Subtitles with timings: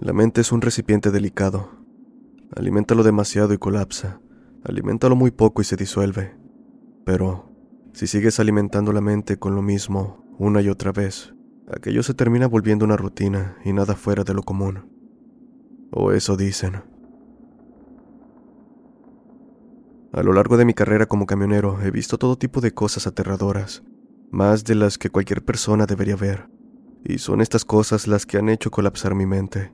[0.00, 1.70] La mente es un recipiente delicado.
[2.54, 4.20] Aliméntalo demasiado y colapsa.
[4.62, 6.36] Aliméntalo muy poco y se disuelve.
[7.04, 7.50] Pero,
[7.94, 11.34] si sigues alimentando la mente con lo mismo una y otra vez,
[11.68, 14.88] aquello se termina volviendo una rutina y nada fuera de lo común.
[15.90, 16.84] O eso dicen.
[20.12, 23.82] A lo largo de mi carrera como camionero he visto todo tipo de cosas aterradoras,
[24.30, 26.48] más de las que cualquier persona debería ver,
[27.04, 29.72] y son estas cosas las que han hecho colapsar mi mente.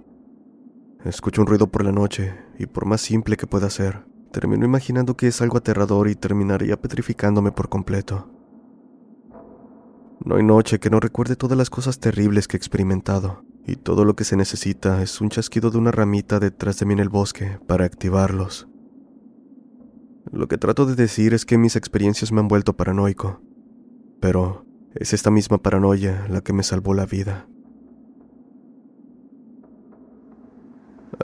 [1.04, 5.18] Escucho un ruido por la noche, y por más simple que pueda ser, termino imaginando
[5.18, 8.30] que es algo aterrador y terminaría petrificándome por completo.
[10.24, 14.06] No hay noche que no recuerde todas las cosas terribles que he experimentado, y todo
[14.06, 17.10] lo que se necesita es un chasquido de una ramita detrás de mí en el
[17.10, 18.66] bosque para activarlos.
[20.32, 23.42] Lo que trato de decir es que mis experiencias me han vuelto paranoico,
[24.20, 27.46] pero es esta misma paranoia la que me salvó la vida.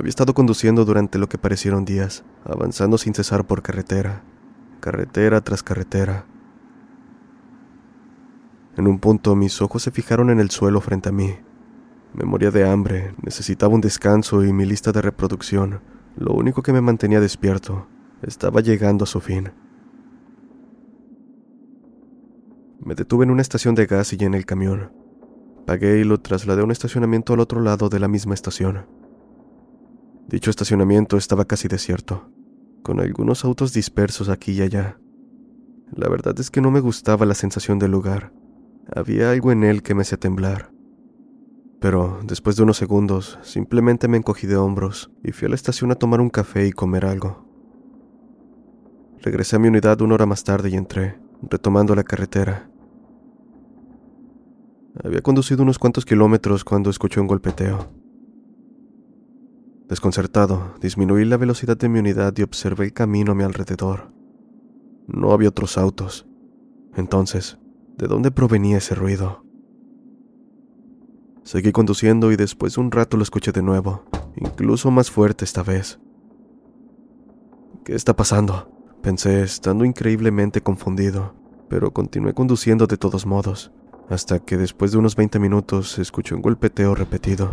[0.01, 4.23] Había estado conduciendo durante lo que parecieron días, avanzando sin cesar por carretera,
[4.81, 6.25] carretera tras carretera.
[8.79, 11.34] En un punto mis ojos se fijaron en el suelo frente a mí.
[12.15, 15.83] Me moría de hambre, necesitaba un descanso y mi lista de reproducción,
[16.17, 17.87] lo único que me mantenía despierto,
[18.23, 19.53] estaba llegando a su fin.
[22.83, 24.95] Me detuve en una estación de gas y llené el camión.
[25.67, 28.99] Pagué y lo trasladé a un estacionamiento al otro lado de la misma estación.
[30.30, 32.30] Dicho estacionamiento estaba casi desierto,
[32.85, 34.96] con algunos autos dispersos aquí y allá.
[35.92, 38.33] La verdad es que no me gustaba la sensación del lugar.
[38.95, 40.70] Había algo en él que me hacía temblar.
[41.80, 45.91] Pero después de unos segundos, simplemente me encogí de hombros y fui a la estación
[45.91, 47.45] a tomar un café y comer algo.
[49.23, 52.70] Regresé a mi unidad una hora más tarde y entré, retomando la carretera.
[55.02, 57.99] Había conducido unos cuantos kilómetros cuando escuché un golpeteo.
[59.90, 64.12] Desconcertado, disminuí la velocidad de mi unidad y observé el camino a mi alrededor.
[65.08, 66.28] No había otros autos.
[66.95, 67.58] Entonces,
[67.98, 69.45] ¿de dónde provenía ese ruido?
[71.42, 74.05] Seguí conduciendo y después de un rato lo escuché de nuevo,
[74.36, 75.98] incluso más fuerte esta vez.
[77.84, 78.70] ¿Qué está pasando?
[79.02, 81.34] Pensé, estando increíblemente confundido,
[81.68, 83.73] pero continué conduciendo de todos modos,
[84.08, 87.50] hasta que después de unos 20 minutos escuché un golpeteo repetido.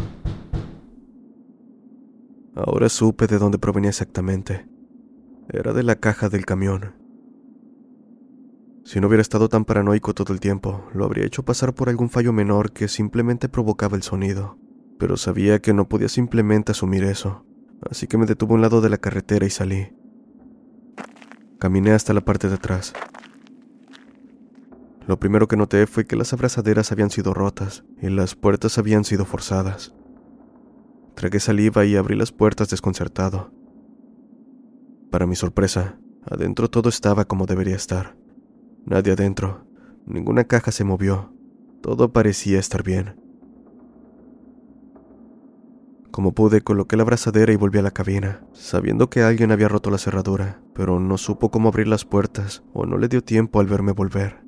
[2.57, 4.68] Ahora supe de dónde provenía exactamente.
[5.47, 6.95] Era de la caja del camión.
[8.84, 12.09] Si no hubiera estado tan paranoico todo el tiempo, lo habría hecho pasar por algún
[12.09, 14.57] fallo menor que simplemente provocaba el sonido.
[14.97, 17.45] Pero sabía que no podía simplemente asumir eso,
[17.91, 19.95] así que me detuve a un lado de la carretera y salí.
[21.59, 22.94] Caminé hasta la parte de atrás.
[25.06, 29.03] Lo primero que noté fue que las abrazaderas habían sido rotas y las puertas habían
[29.03, 29.94] sido forzadas.
[31.17, 33.50] Tragué saliva y abrí las puertas desconcertado.
[35.09, 38.16] Para mi sorpresa, adentro todo estaba como debería estar.
[38.85, 39.66] Nadie adentro,
[40.06, 41.33] ninguna caja se movió,
[41.81, 43.19] todo parecía estar bien.
[46.11, 49.89] Como pude, coloqué la abrazadera y volví a la cabina, sabiendo que alguien había roto
[49.89, 53.66] la cerradura, pero no supo cómo abrir las puertas o no le dio tiempo al
[53.66, 54.45] verme volver.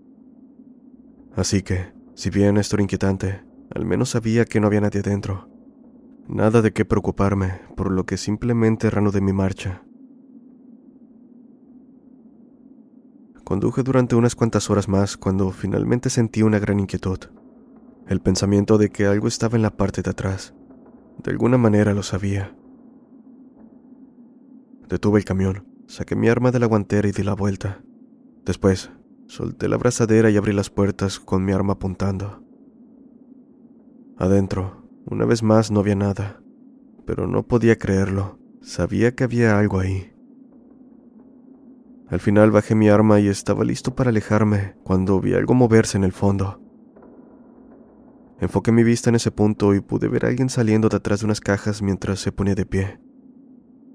[1.35, 3.43] Así que, si bien esto era inquietante,
[3.73, 5.48] al menos sabía que no había nadie dentro,
[6.29, 9.83] Nada de qué preocuparme, por lo que simplemente de mi marcha.
[13.43, 17.17] Conduje durante unas cuantas horas más cuando finalmente sentí una gran inquietud.
[18.07, 20.53] El pensamiento de que algo estaba en la parte de atrás.
[21.23, 22.55] De alguna manera lo sabía.
[24.87, 27.81] Detuve el camión, saqué mi arma de la guantera y di la vuelta.
[28.45, 28.91] Después,
[29.25, 32.43] solté la abrazadera y abrí las puertas con mi arma apuntando.
[34.15, 34.78] Adentro,
[35.09, 36.41] una vez más no había nada,
[37.05, 38.37] pero no podía creerlo.
[38.61, 40.13] Sabía que había algo ahí.
[42.09, 46.03] Al final bajé mi arma y estaba listo para alejarme cuando vi algo moverse en
[46.03, 46.61] el fondo.
[48.39, 51.25] Enfoqué mi vista en ese punto y pude ver a alguien saliendo de atrás de
[51.25, 52.99] unas cajas mientras se ponía de pie.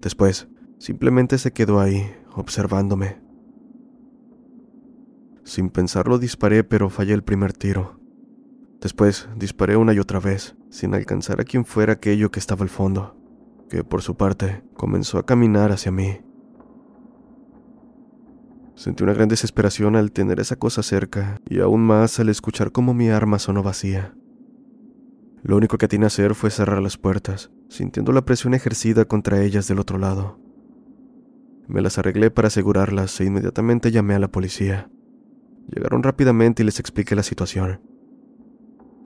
[0.01, 3.23] Después, simplemente se quedó ahí, observándome.
[5.45, 8.04] Sin pensarlo disparé, pero fallé el primer tiro.
[8.81, 12.69] Después disparé una y otra vez, sin alcanzar a quien fuera aquello que estaba al
[12.69, 13.17] fondo,
[13.71, 16.21] que por su parte comenzó a caminar hacia mí.
[18.75, 22.93] Sentí una gran desesperación al tener esa cosa cerca y aún más al escuchar cómo
[22.93, 24.15] mi arma sonó vacía.
[25.43, 29.43] Lo único que tenía a hacer fue cerrar las puertas, sintiendo la presión ejercida contra
[29.43, 30.41] ellas del otro lado.
[31.69, 34.91] Me las arreglé para asegurarlas e inmediatamente llamé a la policía.
[35.69, 37.81] Llegaron rápidamente y les expliqué la situación.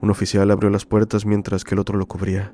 [0.01, 2.53] Un oficial abrió las puertas mientras que el otro lo cubría.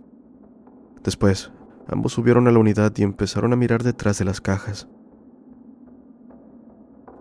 [1.04, 1.52] Después,
[1.88, 4.88] ambos subieron a la unidad y empezaron a mirar detrás de las cajas.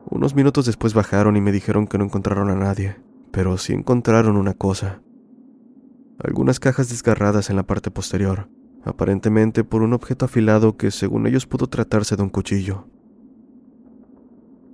[0.07, 2.97] Unos minutos después bajaron y me dijeron que no encontraron a nadie,
[3.31, 5.03] pero sí encontraron una cosa.
[6.19, 8.49] Algunas cajas desgarradas en la parte posterior,
[8.85, 12.87] aparentemente por un objeto afilado que según ellos pudo tratarse de un cuchillo.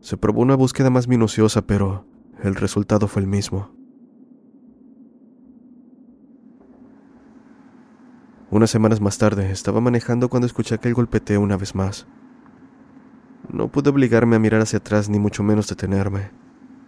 [0.01, 2.07] Se probó una búsqueda más minuciosa, pero
[2.43, 3.80] el resultado fue el mismo.
[8.51, 12.09] Unas semanas más tarde estaba manejando cuando escuché aquel golpeteo una vez más.
[13.49, 16.31] No pude obligarme a mirar hacia atrás ni mucho menos detenerme.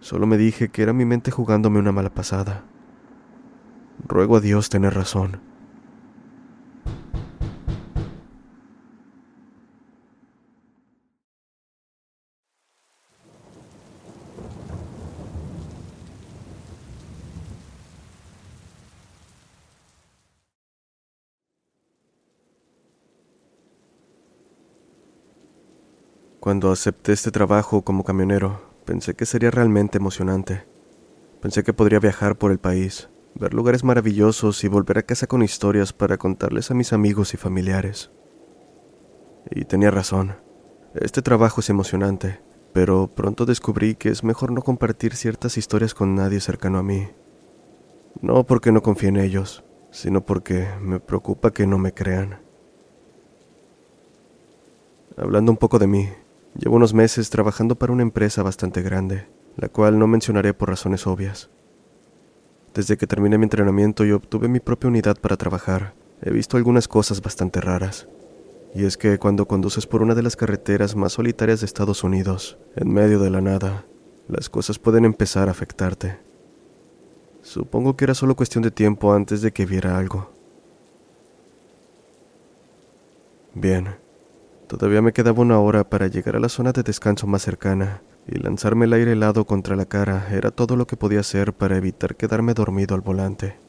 [0.01, 2.65] Solo me dije que era mi mente jugándome una mala pasada.
[4.05, 5.39] Ruego a Dios tener razón.
[26.43, 30.65] Cuando acepté este trabajo como camionero, pensé que sería realmente emocionante.
[31.41, 35.41] Pensé que podría viajar por el país, ver lugares maravillosos y volver a casa con
[35.41, 38.11] historias para contarles a mis amigos y familiares.
[39.51, 40.35] Y tenía razón.
[40.95, 42.41] Este trabajo es emocionante,
[42.73, 47.07] pero pronto descubrí que es mejor no compartir ciertas historias con nadie cercano a mí.
[48.19, 52.41] No porque no confíe en ellos, sino porque me preocupa que no me crean.
[55.15, 56.09] Hablando un poco de mí,
[56.55, 59.27] Llevo unos meses trabajando para una empresa bastante grande,
[59.57, 61.49] la cual no mencionaré por razones obvias.
[62.73, 66.87] Desde que terminé mi entrenamiento y obtuve mi propia unidad para trabajar, he visto algunas
[66.87, 68.07] cosas bastante raras.
[68.75, 72.57] Y es que cuando conduces por una de las carreteras más solitarias de Estados Unidos,
[72.75, 73.85] en medio de la nada,
[74.27, 76.17] las cosas pueden empezar a afectarte.
[77.41, 80.31] Supongo que era solo cuestión de tiempo antes de que viera algo.
[83.53, 83.95] Bien,
[84.73, 88.39] Todavía me quedaba una hora para llegar a la zona de descanso más cercana, y
[88.39, 92.15] lanzarme el aire helado contra la cara era todo lo que podía hacer para evitar
[92.15, 93.59] quedarme dormido al volante.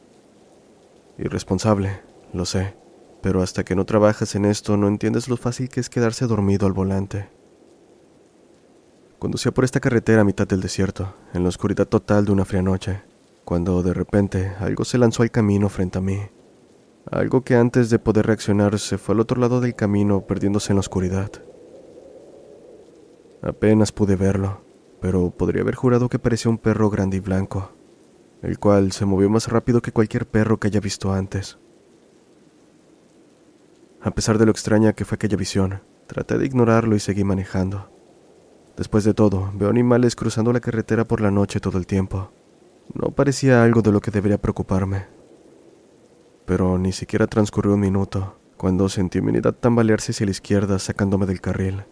[1.19, 2.01] Irresponsable,
[2.33, 2.75] lo sé,
[3.21, 6.67] pero hasta que no trabajas en esto no entiendes lo fácil que es quedarse dormido
[6.67, 7.29] al volante.
[9.19, 12.63] Conducía por esta carretera a mitad del desierto, en la oscuridad total de una fría
[12.63, 13.03] noche,
[13.45, 16.19] cuando de repente algo se lanzó al camino frente a mí.
[17.15, 20.79] Algo que antes de poder reaccionar se fue al otro lado del camino perdiéndose en
[20.79, 21.31] la oscuridad.
[23.41, 24.63] Apenas pude verlo,
[25.01, 27.71] pero podría haber jurado que parecía un perro grande y blanco,
[28.43, 31.57] el cual se movió más rápido que cualquier perro que haya visto antes.
[34.01, 37.93] A pesar de lo extraña que fue aquella visión, traté de ignorarlo y seguí manejando.
[38.77, 42.33] Después de todo, veo animales cruzando la carretera por la noche todo el tiempo.
[42.93, 45.14] No parecía algo de lo que debería preocuparme
[46.45, 51.27] pero ni siquiera transcurrió un minuto cuando sentí mi unidad tambalearse hacia la izquierda sacándome
[51.27, 51.85] del carril.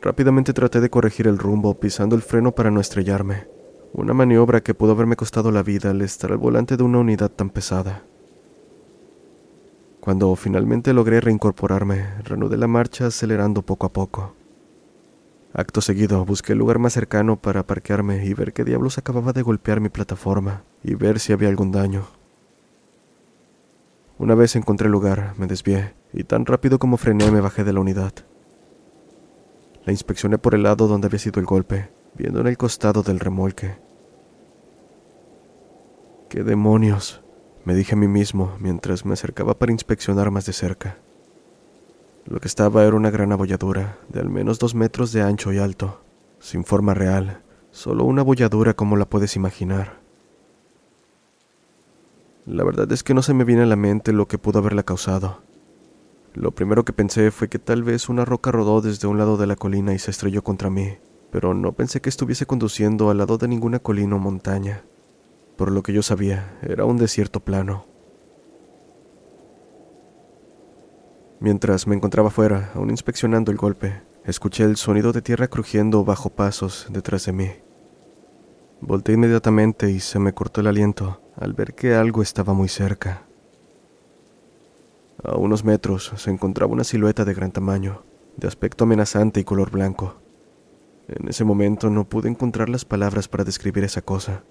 [0.00, 3.48] Rápidamente traté de corregir el rumbo pisando el freno para no estrellarme,
[3.92, 7.30] una maniobra que pudo haberme costado la vida al estar al volante de una unidad
[7.30, 8.04] tan pesada.
[10.00, 14.34] Cuando finalmente logré reincorporarme, reanudé la marcha acelerando poco a poco.
[15.52, 19.42] Acto seguido, busqué el lugar más cercano para parquearme y ver qué diablos acababa de
[19.42, 22.15] golpear mi plataforma y ver si había algún daño.
[24.18, 27.72] Una vez encontré el lugar, me desvié, y tan rápido como frené me bajé de
[27.72, 28.12] la unidad.
[29.84, 33.20] La inspeccioné por el lado donde había sido el golpe, viendo en el costado del
[33.20, 33.78] remolque.
[36.28, 37.22] ¿Qué demonios?
[37.66, 40.98] me dije a mí mismo mientras me acercaba para inspeccionar más de cerca.
[42.24, 45.58] Lo que estaba era una gran abolladura, de al menos dos metros de ancho y
[45.58, 46.00] alto,
[46.38, 47.42] sin forma real,
[47.72, 50.05] solo una abolladura como la puedes imaginar.
[52.46, 54.84] La verdad es que no se me viene a la mente lo que pudo haberla
[54.84, 55.42] causado.
[56.32, 59.48] Lo primero que pensé fue que tal vez una roca rodó desde un lado de
[59.48, 60.96] la colina y se estrelló contra mí,
[61.32, 64.84] pero no pensé que estuviese conduciendo al lado de ninguna colina o montaña.
[65.56, 67.86] Por lo que yo sabía, era un desierto plano.
[71.40, 76.30] Mientras me encontraba fuera, aún inspeccionando el golpe, escuché el sonido de tierra crujiendo bajo
[76.30, 77.50] pasos detrás de mí.
[78.80, 83.22] Volté inmediatamente y se me cortó el aliento al ver que algo estaba muy cerca.
[85.22, 88.02] A unos metros se encontraba una silueta de gran tamaño,
[88.36, 90.16] de aspecto amenazante y color blanco.
[91.08, 94.42] En ese momento no pude encontrar las palabras para describir esa cosa.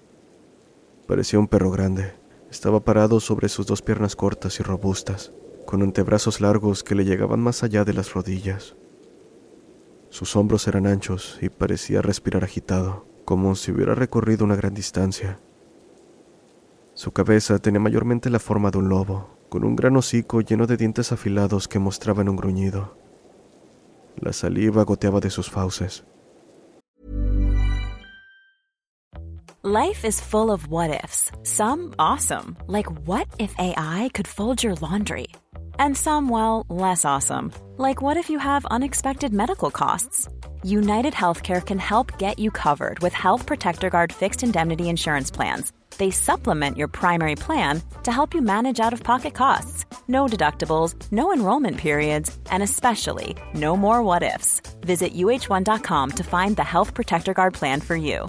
[1.06, 2.14] Parecía un perro grande.
[2.50, 5.32] Estaba parado sobre sus dos piernas cortas y robustas,
[5.66, 8.76] con antebrazos largos que le llegaban más allá de las rodillas.
[10.10, 15.40] Sus hombros eran anchos y parecía respirar agitado, como si hubiera recorrido una gran distancia.
[16.96, 20.78] Su cabeza tenía mayormente la forma de un lobo, con un gran hocico lleno de
[20.78, 22.96] dientes afilados que mostraban un gruñido.
[24.16, 26.04] La saliva goteaba de sus fauces.
[29.62, 31.30] Life is full of what ifs.
[31.42, 35.26] Some awesome, like what if AI could fold your laundry?
[35.78, 40.30] And some, well, less awesome, like what if you have unexpected medical costs?
[40.62, 45.74] United Healthcare can help get you covered with Health Protector Guard fixed indemnity insurance plans.
[45.98, 49.84] They supplement your primary plan to help you manage out of pocket costs.
[50.08, 54.60] No deductibles, no enrollment periods, and especially no more what ifs.
[54.80, 58.28] Visit uh1.com to find the Health Protector Guard plan for you.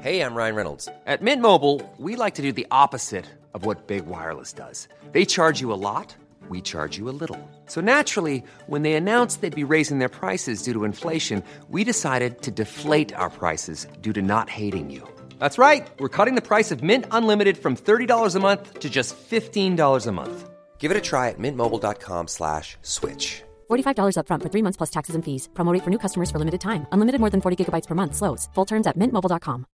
[0.00, 0.88] Hey, I'm Ryan Reynolds.
[1.06, 4.88] At Mint Mobile, we like to do the opposite of what Big Wireless does.
[5.12, 6.14] They charge you a lot,
[6.48, 7.40] we charge you a little.
[7.66, 12.42] So naturally, when they announced they'd be raising their prices due to inflation, we decided
[12.42, 15.08] to deflate our prices due to not hating you.
[15.38, 15.88] That's right.
[15.98, 20.12] We're cutting the price of Mint Unlimited from $30 a month to just $15 a
[20.12, 20.50] month.
[20.78, 23.42] Give it a try at mintmobile.com slash switch.
[23.68, 25.48] $45 upfront for three months plus taxes and fees.
[25.54, 26.86] Promo rate for new customers for limited time.
[26.92, 28.14] Unlimited more than 40 gigabytes per month.
[28.14, 28.48] Slows.
[28.54, 29.66] Full terms at mintmobile.com.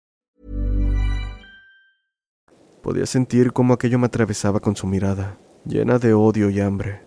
[2.82, 7.00] Podía sentir cómo aquello me atravesaba con su mirada, llena de odio y hambre.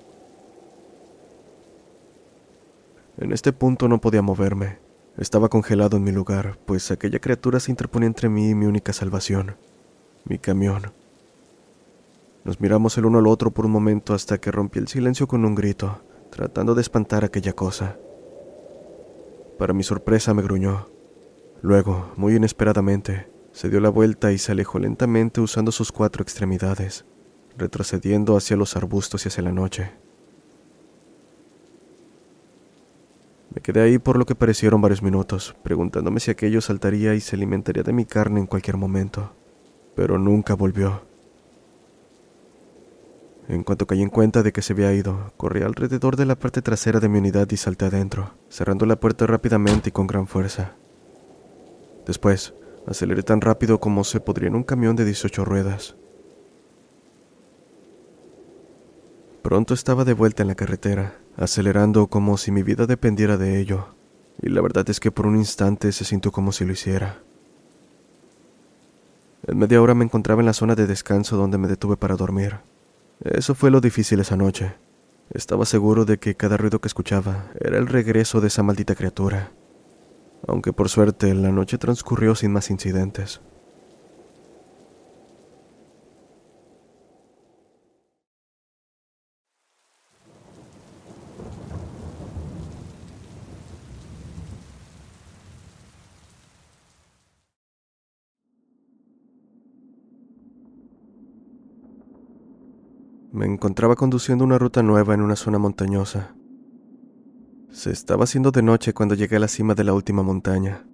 [3.17, 4.84] En este punto no podía moverme.
[5.17, 8.91] Estaba congelado en mi lugar, pues aquella criatura se interponía entre mí y mi única
[8.91, 9.55] salvación,
[10.25, 10.91] mi camión.
[12.43, 15.45] Nos miramos el uno al otro por un momento hasta que rompí el silencio con
[15.45, 17.97] un grito, tratando de espantar aquella cosa.
[19.57, 20.89] Para mi sorpresa me gruñó.
[21.61, 27.05] Luego, muy inesperadamente, se dio la vuelta y se alejó lentamente usando sus cuatro extremidades,
[27.57, 29.93] retrocediendo hacia los arbustos y hacia la noche.
[33.55, 37.37] Me quedé ahí por lo que parecieron varios minutos, preguntándome si aquello saltaría y se
[37.37, 39.31] alimentaría de mi carne en cualquier momento,
[39.95, 41.03] pero nunca volvió.
[43.47, 46.61] En cuanto caí en cuenta de que se había ido, corrí alrededor de la parte
[46.61, 50.73] trasera de mi unidad y salté adentro, cerrando la puerta rápidamente y con gran fuerza.
[52.05, 52.53] Después,
[52.85, 55.95] aceleré tan rápido como se podría en un camión de 18 ruedas.
[59.41, 63.87] Pronto estaba de vuelta en la carretera, acelerando como si mi vida dependiera de ello,
[64.41, 67.21] y la verdad es que por un instante se sintió como si lo hiciera.
[69.47, 72.57] En media hora me encontraba en la zona de descanso donde me detuve para dormir.
[73.23, 74.73] Eso fue lo difícil esa noche.
[75.31, 79.51] Estaba seguro de que cada ruido que escuchaba era el regreso de esa maldita criatura,
[80.47, 83.41] aunque por suerte la noche transcurrió sin más incidentes.
[103.35, 106.37] Me encontraba conduciendo una ruta nueva en una zona montañosa.
[107.69, 110.87] Se estaba haciendo de noche cuando llegué a la cima de la última montaña.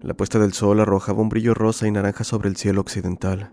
[0.00, 3.52] La puesta del sol arrojaba un brillo rosa y naranja sobre el cielo occidental.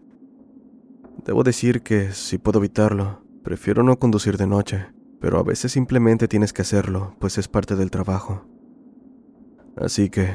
[1.25, 4.85] Debo decir que, si puedo evitarlo, prefiero no conducir de noche,
[5.19, 8.45] pero a veces simplemente tienes que hacerlo, pues es parte del trabajo.
[9.75, 10.29] Así que,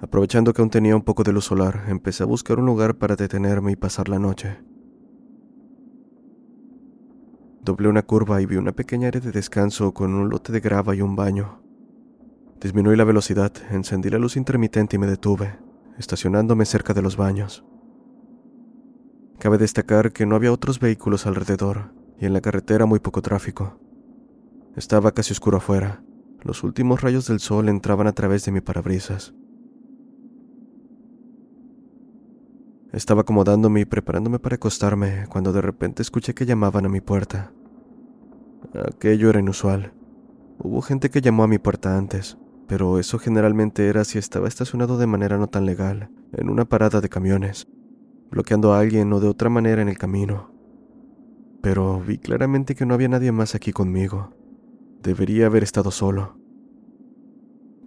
[0.00, 3.16] aprovechando que aún tenía un poco de luz solar, empecé a buscar un lugar para
[3.16, 4.58] detenerme y pasar la noche.
[7.64, 10.96] Doblé una curva y vi una pequeña área de descanso con un lote de grava
[10.96, 11.62] y un baño.
[12.60, 15.60] Disminuí la velocidad, encendí la luz intermitente y me detuve,
[15.96, 17.64] estacionándome cerca de los baños.
[19.38, 23.78] Cabe destacar que no había otros vehículos alrededor y en la carretera muy poco tráfico.
[24.74, 26.02] Estaba casi oscuro afuera.
[26.42, 29.34] Los últimos rayos del sol entraban a través de mi parabrisas.
[32.92, 37.52] Estaba acomodándome y preparándome para acostarme cuando de repente escuché que llamaban a mi puerta.
[38.74, 39.94] Aquello era inusual.
[40.58, 44.98] Hubo gente que llamó a mi puerta antes, pero eso generalmente era si estaba estacionado
[44.98, 47.66] de manera no tan legal, en una parada de camiones.
[48.30, 50.50] bloqueando a alguien o de otra manera en el camino.
[51.60, 54.34] Pero vi claramente que no había nadie más aquí conmigo.
[55.02, 56.38] Debería haber estado solo.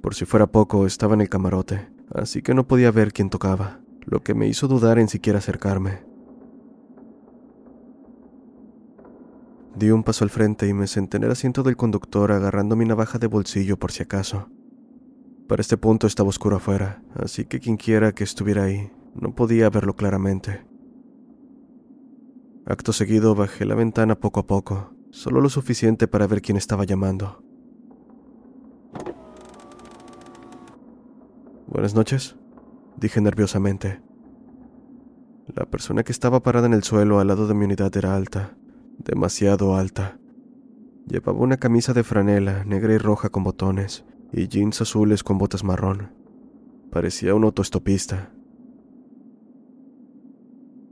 [0.02, 3.80] Por si fuera poco, estaba en el camarote, así que no podía ver quién tocaba,
[4.06, 6.04] lo que me hizo dudar en siquiera acercarme.
[9.76, 12.86] Di un paso al frente y me senté en el asiento del conductor agarrando mi
[12.86, 14.48] navaja de bolsillo por si acaso.
[15.48, 19.96] Para este punto estaba oscuro afuera, así que quienquiera que estuviera ahí no podía verlo
[19.96, 20.66] claramente.
[22.66, 26.84] Acto seguido bajé la ventana poco a poco, solo lo suficiente para ver quién estaba
[26.84, 27.42] llamando.
[31.68, 32.36] Buenas noches,
[32.98, 34.02] dije nerviosamente.
[35.54, 38.58] La persona que estaba parada en el suelo al lado de mi unidad era alta,
[38.98, 40.20] demasiado alta.
[41.08, 45.64] Llevaba una camisa de franela negra y roja con botones y jeans azules con botas
[45.64, 46.12] marrón.
[46.92, 48.32] Parecía un autoestopista.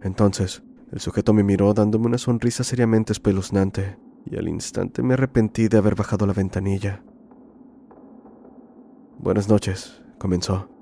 [0.02, 5.68] Entonces, el sujeto me miró dándome una sonrisa seriamente espeluznante, y al instante me arrepentí
[5.68, 7.04] de haber bajado la ventanilla.
[9.18, 10.73] Buenas noches, comenzó.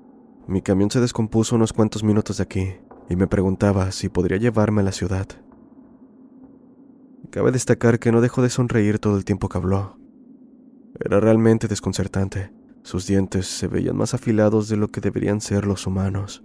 [0.46, 2.74] Mi camión se descompuso unos cuantos minutos de aquí,
[3.08, 5.26] y me preguntaba si podría llevarme a la ciudad.
[7.30, 9.98] Cabe destacar que no dejó de sonreír todo el tiempo que habló.
[11.00, 12.52] Era realmente desconcertante.
[12.82, 16.44] Sus dientes se veían más afilados de lo que deberían ser los humanos.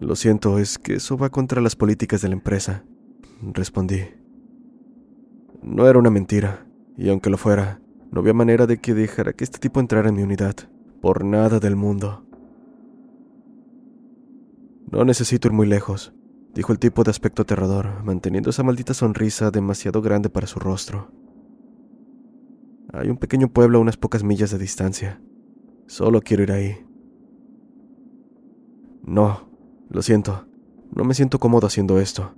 [0.00, 2.84] Lo siento, es que eso va contra las políticas de la empresa,
[3.42, 4.00] respondí.
[5.62, 6.66] No era una mentira,
[6.96, 7.80] y aunque lo fuera,
[8.10, 10.56] no había manera de que dejara que este tipo entrara en mi unidad,
[11.02, 12.24] por nada del mundo.
[14.90, 16.14] No necesito ir muy lejos
[16.54, 21.10] dijo el tipo de aspecto aterrador, manteniendo esa maldita sonrisa demasiado grande para su rostro.
[22.92, 25.20] Hay un pequeño pueblo a unas pocas millas de distancia.
[25.86, 26.86] Solo quiero ir ahí.
[29.02, 29.48] No,
[29.88, 30.46] lo siento.
[30.94, 32.34] No me siento cómodo haciendo esto.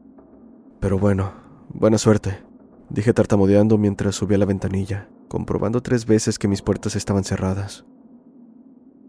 [0.80, 1.32] Pero bueno,
[1.70, 2.44] buena suerte,
[2.88, 7.84] dije tartamudeando mientras subía la ventanilla, comprobando tres veces que mis puertas estaban cerradas.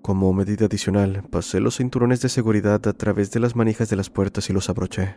[0.05, 4.11] Como medida adicional, pasé los cinturones de seguridad a través de las manijas de las
[4.11, 5.15] puertas y los abroché.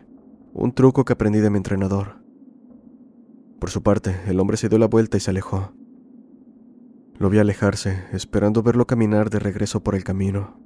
[0.51, 2.23] Un truco que aprendí de mi entrenador.
[3.59, 5.73] Por su parte, el hombre se dio la vuelta y se alejó.
[7.19, 10.59] Lo vi alejarse, esperando verlo caminar de regreso por el camino,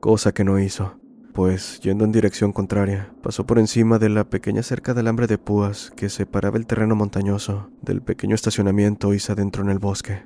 [0.00, 0.98] cosa que no hizo,
[1.32, 5.38] pues, yendo en dirección contraria, pasó por encima de la pequeña cerca de alambre de
[5.38, 10.24] púas que separaba el terreno montañoso del pequeño estacionamiento y se adentró en el bosque.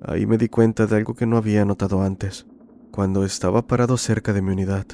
[0.00, 2.46] Ahí me di cuenta de algo que no había notado antes,
[2.92, 4.86] cuando estaba parado cerca de mi unidad.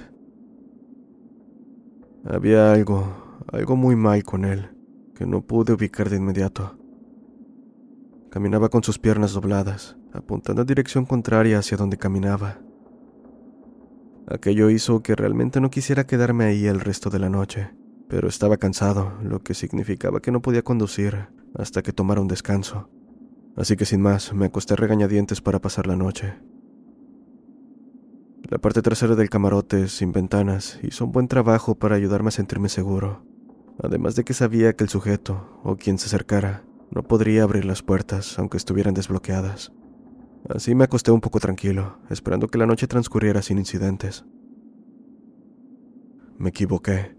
[2.25, 4.71] Había algo, algo muy mal con él,
[5.15, 6.79] que no pude ubicar de inmediato.
[8.31, 12.61] Caminaba con sus piernas dobladas, apuntando en dirección contraria hacia donde caminaba.
[14.27, 17.75] Aquello hizo que realmente no quisiera quedarme ahí el resto de la noche,
[18.09, 22.89] pero estaba cansado, lo que significaba que no podía conducir hasta que tomara un descanso
[23.57, 26.35] así que sin más me acosté regañadientes para pasar la noche.
[28.51, 32.69] La parte trasera del camarote, sin ventanas, hizo un buen trabajo para ayudarme a sentirme
[32.69, 33.25] seguro,
[33.83, 37.83] además de que sabía que el sujeto, o quien se acercara, no podría abrir las
[37.83, 39.73] puertas aunque estuvieran desbloqueadas.
[40.49, 44.27] Así me acosté un poco tranquilo, esperando que la noche transcurriera sin incidentes.
[46.37, 47.17] Me equivoqué.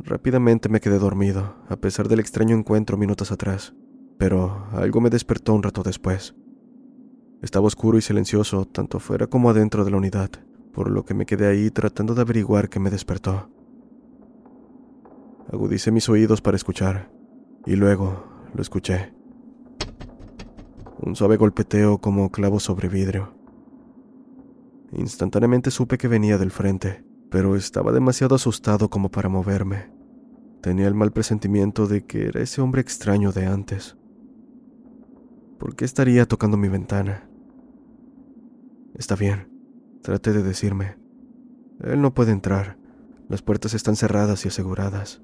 [0.00, 3.74] Rápidamente me quedé dormido, a pesar del extraño encuentro minutos atrás
[4.18, 6.34] pero algo me despertó un rato después.
[7.40, 10.30] Estaba oscuro y silencioso, tanto fuera como adentro de la unidad,
[10.72, 13.48] por lo que me quedé ahí tratando de averiguar qué me despertó.
[15.52, 17.10] Agudicé mis oídos para escuchar,
[17.64, 19.14] y luego lo escuché.
[21.00, 23.34] Un suave golpeteo como clavo sobre vidrio.
[24.92, 29.92] Instantáneamente supe que venía del frente, pero estaba demasiado asustado como para moverme.
[30.60, 33.97] Tenía el mal presentimiento de que era ese hombre extraño de antes.
[35.58, 37.28] ¿Por qué estaría tocando mi ventana?
[38.94, 39.48] Está bien,
[40.02, 40.96] traté de decirme.
[41.80, 42.78] Él no puede entrar.
[43.28, 45.20] Las puertas están cerradas y aseguradas.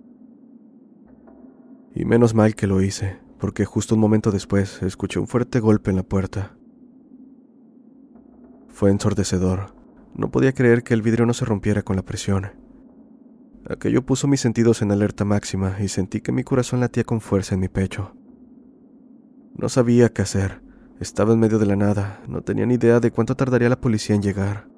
[1.94, 5.90] Y menos mal que lo hice, porque justo un momento después escuché un fuerte golpe
[5.90, 6.56] en la puerta.
[8.68, 9.74] Fue ensordecedor.
[10.14, 12.50] No podía creer que el vidrio no se rompiera con la presión.
[13.68, 17.54] Aquello puso mis sentidos en alerta máxima y sentí que mi corazón latía con fuerza
[17.54, 18.16] en mi pecho.
[19.56, 20.62] No sabía qué hacer.
[21.00, 22.20] Estaba en medio de la nada.
[22.28, 24.68] No tenía ni idea de cuánto tardaría la policía en llegar.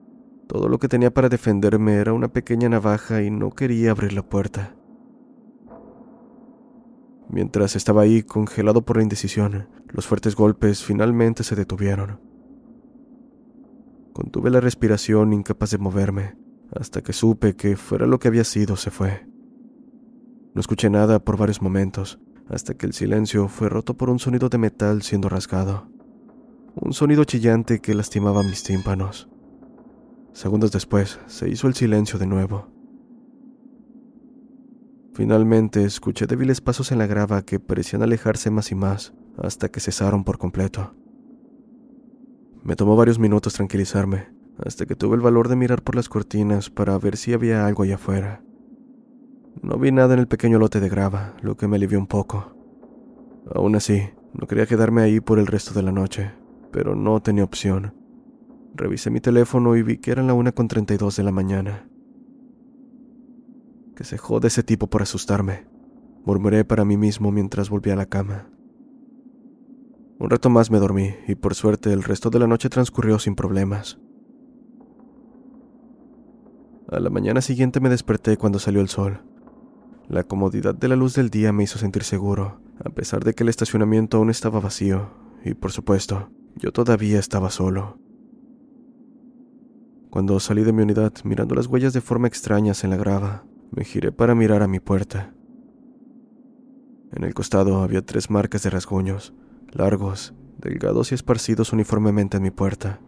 [0.47, 4.23] Todo lo que tenía para defenderme era una pequeña navaja y no quería abrir la
[4.23, 4.77] puerta.
[7.29, 12.21] Mientras estaba ahí, congelado por la indecisión, los fuertes golpes finalmente se detuvieron.
[14.13, 16.37] Contuve la respiración incapaz de moverme,
[16.73, 19.27] hasta que supe que fuera lo que había sido se fue.
[20.55, 24.49] No escuché nada por varios momentos, hasta que el silencio fue roto por un sonido
[24.49, 25.89] de metal siendo rasgado.
[26.75, 29.29] Un sonido chillante que lastimaba mis tímpanos.
[30.33, 32.69] Segundos después, se hizo el silencio de nuevo.
[35.15, 39.81] Finalmente escuché débiles pasos en la grava que parecían alejarse más y más, hasta que
[39.81, 40.95] cesaron por completo.
[42.63, 44.29] Me tomó varios minutos tranquilizarme,
[44.59, 47.85] hasta que tuve el valor de mirar por las cortinas para ver si había algo
[47.85, 48.43] allá afuera.
[49.63, 52.53] No vi nada en el pequeño lote de grava, lo que me alivió un poco.
[53.55, 56.33] Aún así, no quería quedarme ahí por el resto de la noche,
[56.73, 57.95] pero no tenía opción.
[58.75, 61.89] Revisé mi teléfono y vi que eran la una con 32 de la mañana.
[63.95, 65.67] Que se jode ese tipo por asustarme,
[66.25, 68.51] murmuré para mí mismo mientras volví a la cama.
[70.19, 73.35] Un rato más me dormí y por suerte el resto de la noche transcurrió sin
[73.35, 73.99] problemas.
[76.89, 79.23] A la mañana siguiente me desperté cuando salió el sol.
[80.09, 83.43] La comodidad de la luz del día me hizo sentir seguro, a pesar de que
[83.43, 85.11] el estacionamiento aún estaba vacío,
[85.45, 87.99] y por supuesto, yo todavía estaba solo.
[90.11, 93.85] Cuando salí de mi unidad, mirando las huellas de forma extrañas en la grava, me
[93.85, 95.35] giré para mirar a mi puerta.
[97.13, 99.35] En el costado había tres marcas de rasguños,
[99.73, 103.01] largos, delgados y esparcidos uniformemente en mi puerta.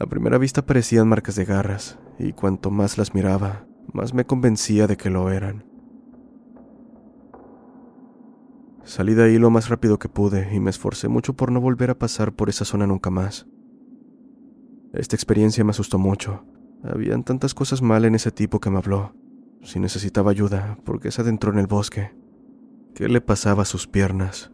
[0.00, 4.88] A primera vista parecían marcas de garras, y cuanto más las miraba, más me convencía
[4.88, 5.75] de que lo eran.
[8.86, 11.90] Salí de ahí lo más rápido que pude y me esforcé mucho por no volver
[11.90, 13.44] a pasar por esa zona nunca más.
[14.92, 16.44] Esta experiencia me asustó mucho.
[16.84, 19.12] Habían tantas cosas mal en ese tipo que me habló.
[19.60, 22.12] Si necesitaba ayuda, ¿por qué se adentró en el bosque?
[22.94, 24.52] ¿Qué le pasaba a sus piernas?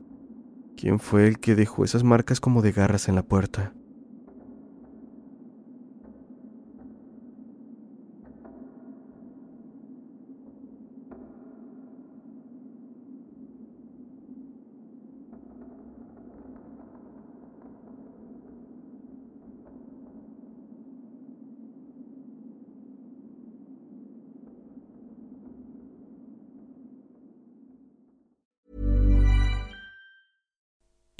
[0.79, 3.75] ¿Quién fue el que dejó esas marcas como de garras en la puerta?